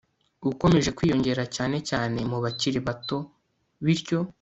[0.53, 3.17] ukomeje kwiyongera cyane cyane mu bakiri bato
[3.85, 4.19] Bityo